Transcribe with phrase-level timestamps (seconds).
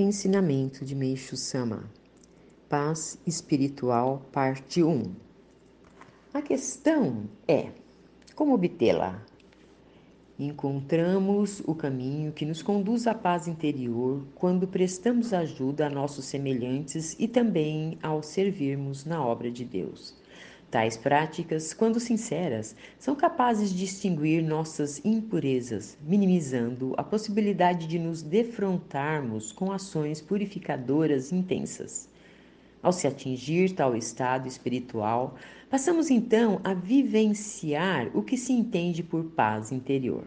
[0.00, 1.90] Ensinamento de Meixo Sama
[2.68, 5.10] Paz Espiritual, Parte 1
[6.32, 7.72] A questão é:
[8.36, 9.20] como obtê-la?
[10.38, 17.16] Encontramos o caminho que nos conduz à paz interior quando prestamos ajuda a nossos semelhantes
[17.18, 20.14] e também ao servirmos na obra de Deus.
[20.70, 28.20] Tais práticas, quando sinceras, são capazes de extinguir nossas impurezas, minimizando a possibilidade de nos
[28.20, 32.06] defrontarmos com ações purificadoras intensas.
[32.82, 35.36] Ao se atingir tal estado espiritual,
[35.70, 40.24] passamos então a vivenciar o que se entende por paz interior.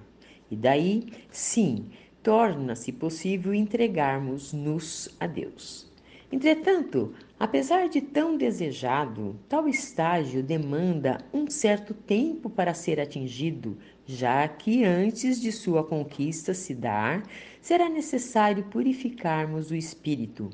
[0.49, 1.91] E daí, sim,
[2.23, 5.90] torna-se possível entregarmos-nos a Deus.
[6.31, 14.47] Entretanto, apesar de tão desejado, tal estágio demanda um certo tempo para ser atingido, já
[14.47, 17.21] que antes de sua conquista se dar,
[17.59, 20.49] será necessário purificarmos o espírito,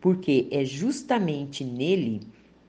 [0.00, 2.22] porque é justamente nele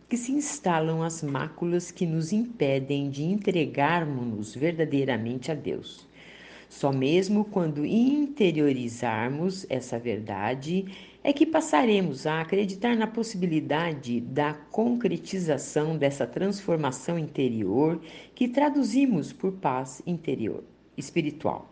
[0.07, 6.07] que se instalam as máculas que nos impedem de entregarmos-nos verdadeiramente a Deus.
[6.71, 10.85] Só mesmo quando interiorizarmos essa verdade
[11.21, 18.01] é que passaremos a acreditar na possibilidade da concretização dessa transformação interior
[18.33, 20.63] que traduzimos por paz interior,
[20.95, 21.69] espiritual.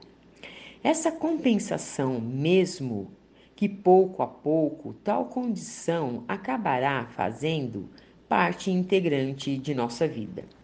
[0.84, 3.10] Essa compensação, mesmo
[3.56, 7.90] que pouco a pouco tal condição acabará fazendo
[8.28, 10.59] parte integrante de nossa vida.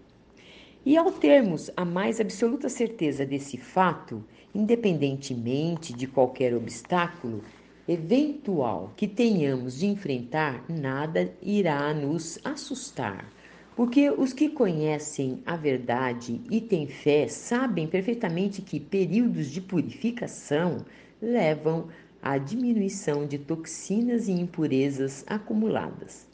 [0.86, 7.44] E ao termos a mais absoluta certeza desse fato, independentemente de qualquer obstáculo,
[7.88, 13.28] eventual que tenhamos de enfrentar, nada irá nos assustar,
[13.76, 20.86] porque os que conhecem a verdade e têm fé sabem perfeitamente que períodos de purificação
[21.20, 21.88] levam
[22.22, 26.28] à diminuição de toxinas e impurezas acumuladas.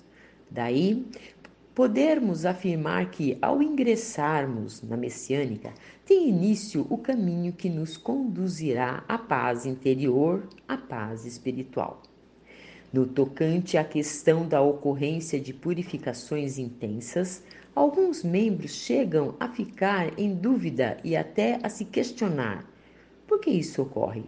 [0.49, 1.05] Daí,
[1.73, 5.73] podermos afirmar que, ao ingressarmos na messiânica,
[6.05, 12.01] tem início o caminho que nos conduzirá à paz interior, à paz espiritual.
[12.91, 17.41] No tocante à questão da ocorrência de purificações intensas,
[17.73, 22.69] alguns membros chegam a ficar em dúvida e até a se questionar:
[23.25, 24.25] por que isso ocorre?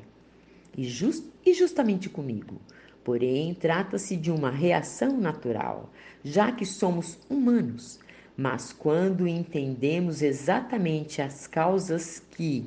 [0.77, 2.55] E, just, e justamente comigo?
[3.03, 5.91] Porém, trata-se de uma reação natural,
[6.23, 7.99] já que somos humanos.
[8.35, 12.65] Mas quando entendemos exatamente as causas que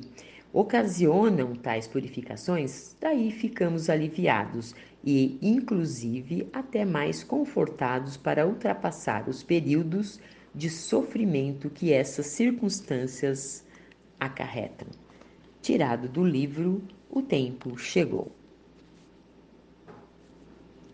[0.53, 10.19] ocasionam tais purificações, daí ficamos aliviados e, inclusive, até mais confortados para ultrapassar os períodos
[10.53, 13.65] de sofrimento que essas circunstâncias
[14.19, 14.87] acarretam.
[15.61, 18.31] Tirado do livro O Tempo Chegou.